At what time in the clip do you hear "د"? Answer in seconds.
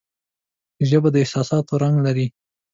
1.11-1.15